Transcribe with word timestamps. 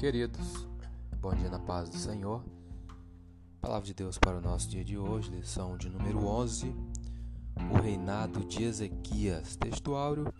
Queridos, 0.00 0.66
bom 1.20 1.34
dia 1.34 1.50
na 1.50 1.58
paz 1.58 1.90
do 1.90 1.96
Senhor. 1.98 2.42
Palavra 3.60 3.84
de 3.84 3.92
Deus 3.92 4.16
para 4.16 4.38
o 4.38 4.40
nosso 4.40 4.66
dia 4.66 4.82
de 4.82 4.96
hoje, 4.96 5.30
lição 5.30 5.76
de 5.76 5.90
número 5.90 6.26
11, 6.26 6.74
o 7.70 7.82
reinado 7.82 8.42
de 8.46 8.64
Ezequias. 8.64 9.56
Textuário: 9.56 10.32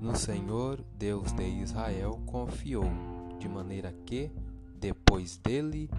No 0.00 0.14
Senhor, 0.14 0.84
Deus 0.96 1.32
de 1.32 1.42
Israel, 1.42 2.20
confiou, 2.26 2.84
de 3.40 3.48
maneira 3.48 3.92
que, 4.06 4.30
depois 4.78 5.36
dele, 5.36 5.90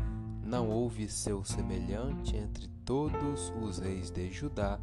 não 0.42 0.70
houve 0.70 1.10
seu 1.10 1.44
semelhante 1.44 2.38
entre 2.38 2.70
todos 2.86 3.52
os 3.62 3.80
reis 3.80 4.10
de 4.10 4.32
Judá, 4.32 4.80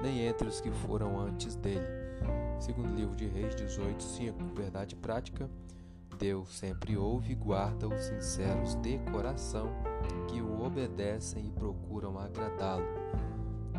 nem 0.00 0.20
entre 0.20 0.48
os 0.48 0.58
que 0.58 0.70
foram 0.70 1.20
antes 1.20 1.54
dele. 1.54 1.84
Segundo 2.58 2.94
livro 2.94 3.14
de 3.14 3.26
Reis 3.26 3.54
18, 3.54 4.02
5. 4.02 4.38
Verdade 4.54 4.96
prática. 4.96 5.50
Deus 6.22 6.50
sempre 6.50 6.96
ouve 6.96 7.32
e 7.32 7.34
guarda 7.34 7.88
os 7.88 8.00
sinceros 8.00 8.76
de 8.76 8.96
coração 9.10 9.72
que 10.28 10.40
o 10.40 10.62
obedecem 10.62 11.48
e 11.48 11.50
procuram 11.50 12.16
agradá-lo. 12.16 12.86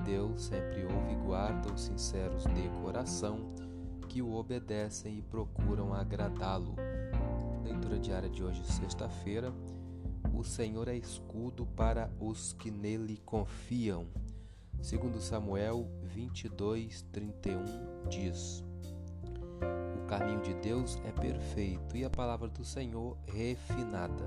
Deus 0.04 0.44
sempre 0.44 0.84
ouve 0.84 1.14
e 1.14 1.26
guarda 1.26 1.74
os 1.74 1.80
sinceros 1.80 2.44
de 2.44 2.68
coração 2.82 3.56
que 4.10 4.22
o 4.22 4.34
obedecem 4.34 5.20
e 5.20 5.22
procuram 5.22 5.94
agradá-lo. 5.94 6.76
Leitura 7.64 7.98
diária 7.98 8.30
de 8.30 8.44
hoje, 8.44 8.62
sexta-feira. 8.66 9.54
O 10.34 10.44
Senhor 10.44 10.90
é 10.90 10.98
escudo 10.98 11.66
para 11.66 12.12
os 12.20 12.52
que 12.52 12.70
nele 12.70 13.22
confiam. 13.24 14.06
Segundo 14.82 15.22
Samuel 15.22 15.88
22, 16.02 17.04
31 17.04 18.10
diz: 18.10 18.66
o 20.04 20.06
caminho 20.06 20.42
de 20.42 20.54
Deus 20.56 21.02
é 21.06 21.12
perfeito 21.12 21.96
e 21.96 22.04
a 22.04 22.10
palavra 22.10 22.50
do 22.50 22.64
Senhor 22.64 23.18
refinada. 23.26 24.26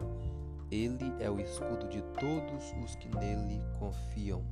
Ele 0.71 1.13
é 1.21 1.31
o 1.31 1.39
escudo 1.39 1.87
de 1.89 2.03
todos 2.19 2.73
os 2.83 2.97
que 2.97 3.09
nele 3.15 3.63
confiam. 3.79 4.43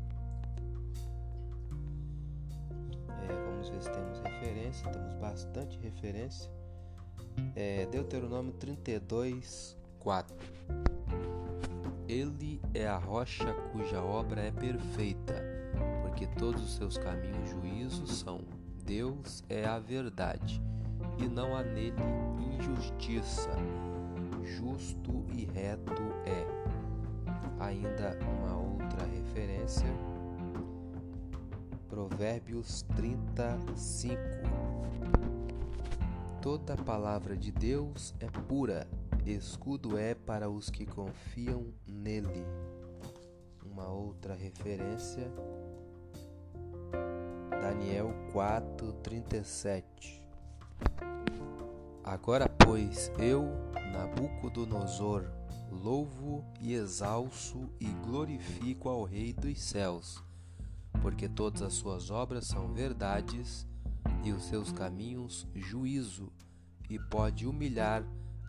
É, 3.08 3.32
vamos 3.46 3.68
ver 3.70 3.82
se 3.82 3.90
temos 3.90 4.20
referência. 4.20 4.90
Temos 4.90 5.14
bastante 5.14 5.78
referência. 5.78 6.50
É, 7.56 7.86
Deuteronômio 7.86 8.52
32, 8.52 9.76
4. 9.98 10.36
Ele 12.06 12.60
é 12.74 12.86
a 12.86 12.98
rocha 12.98 13.54
cuja 13.72 14.00
obra 14.02 14.42
é 14.42 14.52
perfeita, 14.52 15.42
porque 16.02 16.26
todos 16.26 16.62
os 16.62 16.74
seus 16.74 16.98
caminhos 16.98 17.48
juízos 17.48 18.18
são. 18.18 18.42
Deus 18.84 19.42
é 19.48 19.64
a 19.64 19.78
verdade 19.78 20.62
e 21.18 21.28
não 21.28 21.56
há 21.56 21.62
nele 21.62 21.94
injustiça. 22.58 23.50
Justo 24.42 25.24
e 25.32 25.44
reto 25.44 26.02
é. 26.26 26.46
Ainda 27.60 28.18
uma 28.22 28.56
outra 28.56 29.06
referência, 29.06 29.86
Provérbios 31.88 32.82
35. 32.96 34.18
Toda 36.42 36.76
palavra 36.76 37.36
de 37.36 37.50
Deus 37.50 38.14
é 38.20 38.26
pura, 38.26 38.86
escudo 39.24 39.96
é 39.96 40.14
para 40.14 40.50
os 40.50 40.68
que 40.68 40.84
confiam 40.84 41.72
nele. 41.86 42.44
Uma 43.64 43.88
outra 43.88 44.34
referência, 44.34 45.32
Daniel 47.62 48.12
4:37. 48.32 50.23
Agora, 52.02 52.48
pois, 52.48 53.10
eu, 53.18 53.48
Nabucodonosor, 53.92 55.24
louvo 55.70 56.44
e 56.60 56.74
exalço 56.74 57.68
e 57.80 57.86
glorifico 57.86 58.88
ao 58.88 59.04
Rei 59.04 59.32
dos 59.32 59.60
céus, 59.60 60.22
porque 61.00 61.28
todas 61.28 61.62
as 61.62 61.72
suas 61.72 62.10
obras 62.10 62.46
são 62.46 62.72
verdades 62.72 63.66
e 64.22 64.32
os 64.32 64.44
seus 64.44 64.70
caminhos 64.70 65.46
juízo, 65.54 66.32
e 66.90 66.98
pode 66.98 67.46
humilhar 67.46 68.04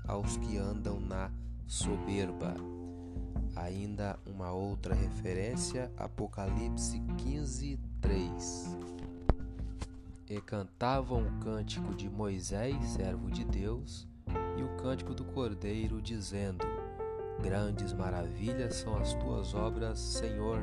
aos 0.07 0.37
que 0.37 0.57
andam 0.57 0.99
na 0.99 1.31
soberba. 1.65 2.55
Ainda 3.55 4.19
uma 4.25 4.51
outra 4.51 4.93
referência, 4.93 5.91
Apocalipse 5.97 6.99
15, 7.17 7.79
3 8.01 8.94
e 10.29 10.41
cantavam 10.41 11.25
o 11.25 11.39
cântico 11.39 11.93
de 11.93 12.09
Moisés, 12.09 12.75
servo 12.85 13.29
de 13.29 13.43
Deus, 13.45 14.07
e 14.57 14.63
o 14.63 14.75
cântico 14.77 15.13
do 15.13 15.23
Cordeiro, 15.25 16.01
dizendo: 16.01 16.65
Grandes 17.41 17.93
maravilhas 17.93 18.75
são 18.75 18.97
as 18.97 19.13
tuas 19.13 19.53
obras, 19.53 19.99
Senhor, 19.99 20.59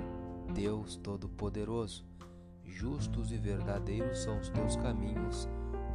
Deus 0.52 0.96
Todo-Poderoso. 0.96 2.04
Justos 2.64 3.30
e 3.30 3.36
verdadeiros 3.36 4.18
são 4.18 4.38
os 4.38 4.48
teus 4.48 4.76
caminhos, 4.76 5.48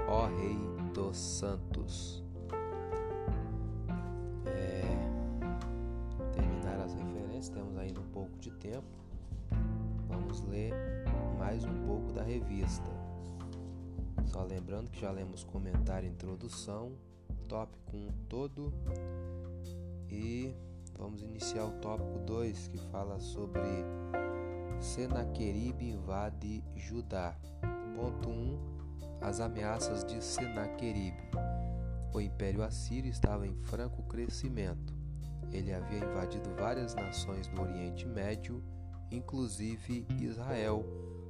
ó 0.07 0.27
Rei 0.27 0.57
dos 0.93 1.17
Santos. 1.17 2.23
É... 4.45 4.81
Terminar 6.31 6.79
as 6.85 6.93
referências, 6.93 7.49
temos 7.49 7.77
ainda 7.77 7.99
um 7.99 8.07
pouco 8.09 8.37
de 8.39 8.51
tempo. 8.51 8.87
Vamos 10.07 10.41
ler 10.43 10.73
mais 11.37 11.65
um 11.65 11.85
pouco 11.85 12.13
da 12.13 12.23
revista. 12.23 12.96
Só 14.31 14.43
lembrando 14.43 14.89
que 14.89 15.01
já 15.01 15.11
lemos 15.11 15.43
comentário, 15.43 16.09
introdução, 16.09 16.93
tópico 17.47 17.95
1 17.95 18.11
todo 18.27 18.73
e 20.09 20.53
vamos 20.97 21.21
iniciar 21.21 21.65
o 21.65 21.71
tópico 21.79 22.19
2 22.19 22.67
que 22.67 22.77
fala 22.91 23.19
sobre 23.19 23.61
Senaqueribe 24.79 25.89
invade 25.89 26.63
Judá. 26.75 27.35
Ponto 27.95 28.29
1: 28.29 28.59
As 29.21 29.39
ameaças 29.39 30.03
de 30.03 30.23
Senaqueribe. 30.23 31.31
O 32.13 32.21
Império 32.21 32.63
Assírio 32.63 33.09
estava 33.09 33.47
em 33.47 33.55
franco 33.63 34.03
crescimento. 34.03 34.93
Ele 35.51 35.73
havia 35.73 35.99
invadido 35.99 36.49
várias 36.55 36.93
nações 36.93 37.47
do 37.47 37.61
Oriente 37.61 38.05
Médio, 38.05 38.63
inclusive 39.09 40.05
Israel, 40.19 40.85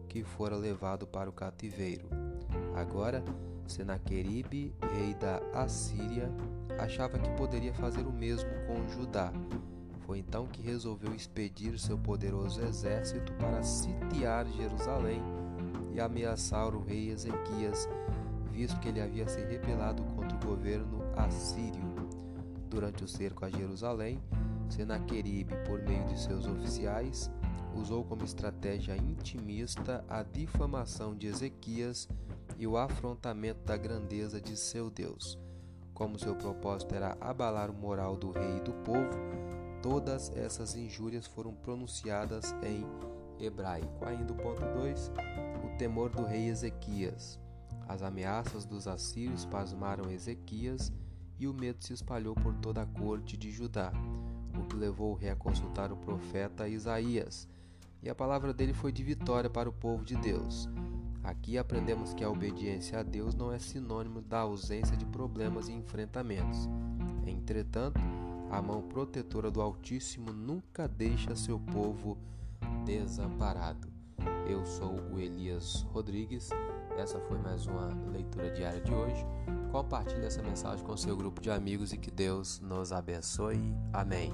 que 0.09 0.23
fora 0.23 0.55
levado 0.55 1.07
para 1.07 1.29
o 1.29 1.33
cativeiro. 1.33 2.26
Agora, 2.77 3.23
Senaqueribe, 3.65 4.71
rei 4.93 5.15
da 5.15 5.41
Assíria, 5.51 6.31
achava 6.77 7.17
que 7.17 7.29
poderia 7.31 7.73
fazer 7.73 8.05
o 8.05 8.13
mesmo 8.13 8.51
com 8.67 8.87
Judá. 8.87 9.33
Foi 10.05 10.19
então 10.19 10.45
que 10.45 10.61
resolveu 10.61 11.11
expedir 11.15 11.79
seu 11.79 11.97
poderoso 11.97 12.61
exército 12.61 13.33
para 13.33 13.63
sitiar 13.63 14.45
Jerusalém 14.45 15.23
e 15.91 15.99
ameaçar 15.99 16.75
o 16.75 16.83
rei 16.83 17.09
Ezequias, 17.09 17.89
visto 18.51 18.79
que 18.79 18.89
ele 18.89 19.01
havia 19.01 19.27
se 19.27 19.41
rebelado 19.41 20.03
contra 20.15 20.37
o 20.37 20.47
governo 20.47 21.01
assírio. 21.15 21.81
Durante 22.69 23.03
o 23.03 23.07
cerco 23.07 23.43
a 23.43 23.49
Jerusalém, 23.49 24.21
Senaqueribe, 24.69 25.55
por 25.65 25.81
meio 25.81 26.05
de 26.05 26.19
seus 26.19 26.45
oficiais, 26.45 27.31
usou 27.73 28.03
como 28.03 28.23
estratégia 28.23 28.95
intimista 28.95 30.05
a 30.07 30.21
difamação 30.21 31.15
de 31.15 31.25
Ezequias 31.25 32.07
e 32.57 32.65
o 32.65 32.77
afrontamento 32.77 33.63
da 33.63 33.77
grandeza 33.77 34.41
de 34.41 34.57
seu 34.57 34.89
Deus. 34.89 35.37
Como 35.93 36.19
seu 36.19 36.35
propósito 36.35 36.95
era 36.95 37.17
abalar 37.21 37.69
o 37.69 37.73
moral 37.73 38.15
do 38.15 38.31
rei 38.31 38.57
e 38.57 38.61
do 38.61 38.73
povo, 38.83 39.17
todas 39.81 40.31
essas 40.35 40.75
injúrias 40.75 41.25
foram 41.27 41.53
pronunciadas 41.53 42.53
em 42.63 42.85
hebraico. 43.39 44.05
Ainda 44.05 44.33
o 44.33 44.35
ponto 44.35 44.61
2, 44.61 45.11
o 45.65 45.77
temor 45.77 46.09
do 46.09 46.23
rei 46.23 46.47
Ezequias. 46.47 47.39
As 47.87 48.01
ameaças 48.01 48.65
dos 48.65 48.87
assírios 48.87 49.45
pasmaram 49.45 50.11
Ezequias 50.11 50.91
e 51.39 51.47
o 51.47 51.53
medo 51.53 51.83
se 51.83 51.93
espalhou 51.93 52.35
por 52.35 52.53
toda 52.55 52.81
a 52.81 52.85
corte 52.85 53.37
de 53.37 53.51
Judá, 53.51 53.91
o 54.59 54.65
que 54.67 54.75
levou 54.75 55.11
o 55.11 55.15
rei 55.15 55.29
a 55.29 55.35
consultar 55.35 55.91
o 55.91 55.97
profeta 55.97 56.67
Isaías, 56.67 57.47
e 58.01 58.09
a 58.09 58.15
palavra 58.15 58.53
dele 58.53 58.73
foi 58.73 58.91
de 58.91 59.03
vitória 59.03 59.49
para 59.49 59.69
o 59.69 59.73
povo 59.73 60.03
de 60.03 60.15
Deus. 60.17 60.67
Aqui 61.27 61.57
aprendemos 61.57 62.13
que 62.13 62.23
a 62.23 62.29
obediência 62.29 63.01
a 63.01 63.03
Deus 63.03 63.35
não 63.35 63.51
é 63.51 63.59
sinônimo 63.59 64.21
da 64.21 64.39
ausência 64.39 64.95
de 64.95 65.05
problemas 65.05 65.67
e 65.67 65.73
enfrentamentos. 65.73 66.69
Entretanto, 67.25 67.99
a 68.49 68.61
mão 68.61 68.81
protetora 68.81 69.51
do 69.51 69.61
Altíssimo 69.61 70.31
nunca 70.31 70.87
deixa 70.87 71.35
seu 71.35 71.59
povo 71.59 72.17
desamparado. 72.85 73.89
Eu 74.47 74.65
sou 74.65 75.01
o 75.11 75.19
Elias 75.19 75.81
Rodrigues. 75.91 76.49
Essa 76.97 77.19
foi 77.19 77.37
mais 77.39 77.67
uma 77.67 77.87
leitura 78.09 78.49
diária 78.49 78.79
de 78.79 78.93
hoje. 78.93 79.25
Compartilhe 79.69 80.25
essa 80.25 80.41
mensagem 80.41 80.85
com 80.85 80.95
seu 80.95 81.17
grupo 81.17 81.41
de 81.41 81.51
amigos 81.51 81.91
e 81.91 81.97
que 81.97 82.09
Deus 82.09 82.61
nos 82.61 82.93
abençoe. 82.93 83.75
Amém. 83.91 84.31